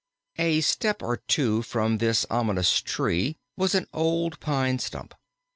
[0.39, 5.13] A step or two from this ominous tree was an old pine stump.